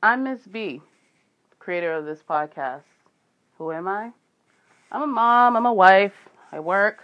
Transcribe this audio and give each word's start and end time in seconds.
I'm 0.00 0.22
Miss 0.22 0.46
B, 0.46 0.80
creator 1.58 1.92
of 1.92 2.04
this 2.04 2.22
podcast. 2.22 2.84
Who 3.56 3.72
am 3.72 3.88
I? 3.88 4.12
I'm 4.92 5.02
a 5.02 5.06
mom, 5.08 5.56
I'm 5.56 5.66
a 5.66 5.72
wife, 5.72 6.14
I 6.52 6.60
work, 6.60 7.02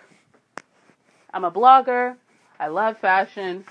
I'm 1.32 1.44
a 1.44 1.50
blogger, 1.50 2.14
I 2.60 2.68
love 2.68 2.96
fashion, 2.98 3.64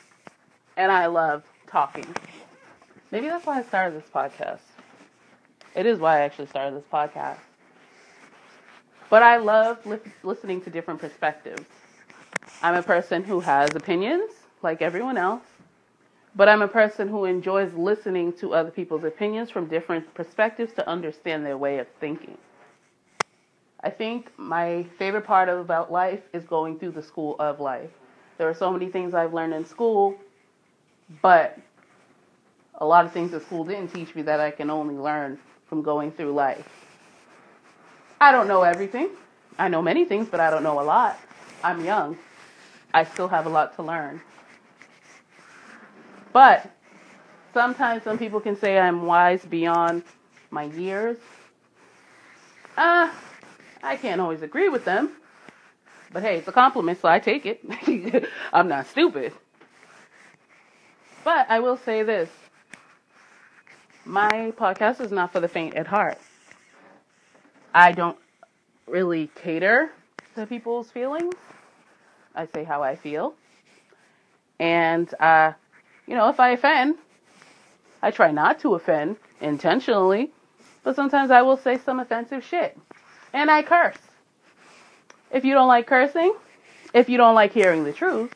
and 0.75 0.91
I 0.91 1.05
love 1.05 1.45
talking. 1.67 2.05
Maybe 3.11 3.29
that's 3.29 3.45
why 3.45 3.59
I 3.59 3.63
started 3.63 3.97
this 3.97 4.09
podcast. 4.13 4.59
It 5.73 5.85
is 5.85 5.99
why 5.99 6.17
I 6.17 6.21
actually 6.23 6.47
started 6.47 6.75
this 6.75 6.89
podcast. 6.91 7.39
But 9.09 9.23
I 9.23 9.37
love 9.37 9.85
li- 9.85 9.99
listening 10.23 10.59
to 10.63 10.69
different 10.69 10.99
perspectives. 10.99 11.63
I'm 12.61 12.75
a 12.75 12.83
person 12.83 13.23
who 13.23 13.39
has 13.39 13.73
opinions, 13.73 14.31
like 14.61 14.81
everyone 14.81 15.15
else, 15.17 15.43
but 16.35 16.49
I'm 16.49 16.61
a 16.61 16.67
person 16.67 17.07
who 17.07 17.25
enjoys 17.25 17.73
listening 17.73 18.33
to 18.33 18.53
other 18.53 18.71
people's 18.71 19.03
opinions 19.03 19.49
from 19.49 19.67
different 19.67 20.11
perspectives 20.13 20.73
to 20.73 20.87
understand 20.87 21.45
their 21.45 21.57
way 21.57 21.79
of 21.79 21.87
thinking. 21.99 22.37
I 23.81 23.89
think 23.89 24.31
my 24.37 24.85
favorite 24.97 25.25
part 25.25 25.49
of 25.49 25.59
about 25.59 25.91
life 25.91 26.21
is 26.31 26.43
going 26.45 26.79
through 26.79 26.91
the 26.91 27.03
school 27.03 27.35
of 27.39 27.59
life. 27.59 27.89
There 28.37 28.49
are 28.49 28.53
so 28.53 28.71
many 28.71 28.89
things 28.89 29.13
I've 29.13 29.33
learned 29.33 29.53
in 29.53 29.65
school, 29.65 30.15
but 31.21 31.59
a 32.75 32.85
lot 32.85 33.05
of 33.05 33.11
things 33.11 33.31
that 33.31 33.43
school 33.43 33.63
didn't 33.65 33.89
teach 33.89 34.15
me 34.15 34.21
that 34.23 34.39
I 34.39 34.51
can 34.51 34.69
only 34.69 34.95
learn 34.95 35.37
from 35.67 35.81
going 35.81 36.11
through 36.11 36.33
life. 36.33 36.67
I 38.19 38.31
don't 38.31 38.47
know 38.47 38.63
everything. 38.63 39.09
I 39.59 39.67
know 39.67 39.81
many 39.81 40.05
things, 40.05 40.27
but 40.29 40.39
I 40.39 40.49
don't 40.49 40.63
know 40.63 40.79
a 40.79 40.83
lot. 40.83 41.19
I'm 41.63 41.83
young. 41.83 42.17
I 42.93 43.03
still 43.03 43.27
have 43.27 43.45
a 43.45 43.49
lot 43.49 43.75
to 43.75 43.83
learn. 43.83 44.21
But 46.33 46.69
sometimes 47.53 48.03
some 48.03 48.17
people 48.17 48.41
can 48.41 48.55
say 48.57 48.79
I'm 48.79 49.05
wise 49.05 49.45
beyond 49.45 50.03
my 50.49 50.63
years. 50.63 51.17
Uh, 52.75 53.11
I 53.83 53.95
can't 53.97 54.19
always 54.19 54.41
agree 54.41 54.69
with 54.69 54.83
them. 54.83 55.11
But 56.11 56.23
hey, 56.23 56.37
it's 56.37 56.47
a 56.47 56.51
compliment, 56.51 56.99
so 56.99 57.07
I 57.07 57.19
take 57.19 57.45
it. 57.45 58.27
I'm 58.53 58.67
not 58.67 58.87
stupid. 58.87 59.33
But 61.23 61.45
I 61.49 61.59
will 61.59 61.77
say 61.77 62.03
this 62.03 62.29
my 64.05 64.53
podcast 64.57 64.99
is 64.99 65.11
not 65.11 65.31
for 65.31 65.39
the 65.39 65.47
faint 65.47 65.75
at 65.75 65.87
heart. 65.87 66.17
I 67.73 67.91
don't 67.93 68.17
really 68.87 69.29
cater 69.35 69.91
to 70.35 70.45
people's 70.45 70.91
feelings. 70.91 71.35
I 72.35 72.47
say 72.47 72.63
how 72.63 72.83
I 72.83 72.95
feel. 72.95 73.33
And, 74.59 75.11
uh, 75.19 75.53
you 76.07 76.15
know, 76.15 76.29
if 76.29 76.39
I 76.39 76.51
offend, 76.51 76.95
I 78.01 78.11
try 78.11 78.31
not 78.31 78.59
to 78.59 78.75
offend 78.75 79.17
intentionally, 79.41 80.31
but 80.83 80.95
sometimes 80.95 81.31
I 81.31 81.41
will 81.41 81.57
say 81.57 81.77
some 81.77 81.99
offensive 81.99 82.43
shit. 82.43 82.77
And 83.31 83.49
I 83.49 83.63
curse. 83.63 83.97
If 85.31 85.45
you 85.45 85.53
don't 85.53 85.67
like 85.67 85.87
cursing, 85.87 86.33
if 86.93 87.09
you 87.09 87.17
don't 87.17 87.35
like 87.35 87.53
hearing 87.53 87.83
the 87.83 87.93
truth, 87.93 88.33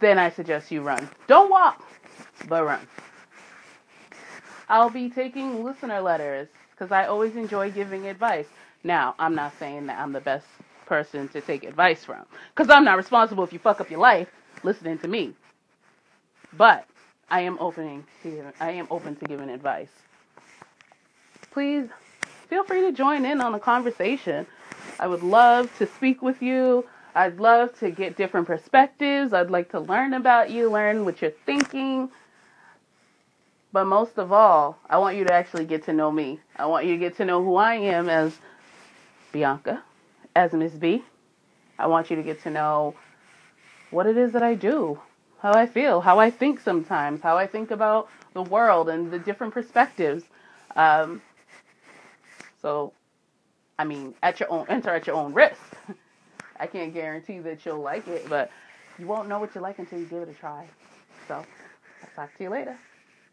then 0.00 0.18
I 0.18 0.30
suggest 0.30 0.70
you 0.70 0.82
run. 0.82 1.08
Don't 1.26 1.50
walk, 1.50 1.84
but 2.48 2.64
run. 2.64 2.86
I'll 4.68 4.90
be 4.90 5.10
taking 5.10 5.64
listener 5.64 6.00
letters 6.00 6.48
because 6.70 6.92
I 6.92 7.06
always 7.06 7.36
enjoy 7.36 7.70
giving 7.70 8.06
advice. 8.06 8.46
Now, 8.84 9.14
I'm 9.18 9.34
not 9.34 9.52
saying 9.58 9.86
that 9.88 9.98
I'm 9.98 10.12
the 10.12 10.20
best 10.20 10.46
person 10.86 11.28
to 11.28 11.40
take 11.40 11.64
advice 11.64 12.04
from 12.04 12.24
because 12.54 12.70
I'm 12.70 12.84
not 12.84 12.96
responsible 12.96 13.44
if 13.44 13.52
you 13.52 13.58
fuck 13.58 13.80
up 13.80 13.90
your 13.90 14.00
life 14.00 14.28
listening 14.62 14.98
to 14.98 15.08
me. 15.08 15.34
But 16.52 16.86
I 17.28 17.40
am 17.40 17.56
opening 17.60 18.04
to 18.22 18.52
I 18.60 18.72
am 18.72 18.86
open 18.90 19.16
to 19.16 19.24
giving 19.24 19.50
advice. 19.50 19.90
Please 21.52 21.88
feel 22.48 22.64
free 22.64 22.80
to 22.82 22.92
join 22.92 23.24
in 23.24 23.40
on 23.40 23.52
the 23.52 23.58
conversation. 23.58 24.46
I 24.98 25.06
would 25.06 25.22
love 25.22 25.70
to 25.78 25.86
speak 25.86 26.22
with 26.22 26.42
you. 26.42 26.84
I'd 27.14 27.38
love 27.38 27.76
to 27.80 27.90
get 27.90 28.16
different 28.16 28.46
perspectives. 28.46 29.32
I'd 29.32 29.50
like 29.50 29.70
to 29.70 29.80
learn 29.80 30.14
about 30.14 30.50
you, 30.50 30.70
learn 30.70 31.04
what 31.04 31.22
you're 31.22 31.32
thinking. 31.46 32.10
But 33.72 33.84
most 33.86 34.18
of 34.18 34.32
all, 34.32 34.78
I 34.88 34.98
want 34.98 35.16
you 35.16 35.24
to 35.24 35.32
actually 35.32 35.64
get 35.64 35.84
to 35.84 35.92
know 35.92 36.10
me. 36.10 36.40
I 36.56 36.66
want 36.66 36.86
you 36.86 36.92
to 36.92 36.98
get 36.98 37.16
to 37.18 37.24
know 37.24 37.42
who 37.44 37.56
I 37.56 37.74
am 37.74 38.08
as 38.08 38.36
Bianca, 39.32 39.82
as 40.34 40.52
Miss 40.52 40.72
B. 40.72 41.04
I 41.78 41.86
want 41.86 42.10
you 42.10 42.16
to 42.16 42.22
get 42.22 42.42
to 42.42 42.50
know 42.50 42.94
what 43.90 44.06
it 44.06 44.16
is 44.16 44.32
that 44.32 44.42
I 44.42 44.54
do, 44.54 45.00
how 45.40 45.52
I 45.52 45.66
feel, 45.66 46.00
how 46.00 46.18
I 46.18 46.30
think 46.30 46.60
sometimes, 46.60 47.22
how 47.22 47.36
I 47.36 47.46
think 47.46 47.70
about 47.70 48.08
the 48.34 48.42
world 48.42 48.88
and 48.88 49.10
the 49.10 49.18
different 49.18 49.54
perspectives. 49.54 50.24
Um, 50.76 51.22
so, 52.60 52.92
I 53.78 53.84
mean, 53.84 54.14
at 54.22 54.38
your 54.40 54.52
own 54.52 54.66
enter 54.68 54.90
at 54.90 55.06
your 55.06 55.16
own 55.16 55.32
risk. 55.32 55.60
I 56.60 56.66
can't 56.66 56.92
guarantee 56.92 57.38
that 57.38 57.64
you'll 57.64 57.80
like 57.80 58.06
it, 58.06 58.28
but 58.28 58.50
you 58.98 59.06
won't 59.06 59.28
know 59.28 59.38
what 59.38 59.54
you 59.54 59.62
like 59.62 59.78
until 59.78 59.98
you 59.98 60.04
give 60.04 60.22
it 60.22 60.28
a 60.28 60.34
try. 60.34 60.66
So, 61.26 61.36
I'll 61.36 62.10
talk 62.14 62.36
to 62.36 62.44
you 62.44 62.50
later. 62.50 62.76